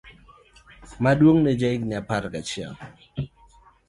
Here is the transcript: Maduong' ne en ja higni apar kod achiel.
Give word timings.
Maduong' 1.03 1.43
ne 1.43 1.51
en 1.53 1.59
ja 1.61 1.69
higni 1.73 1.95
apar 1.99 2.21
kod 2.25 2.35
achiel. 2.39 2.73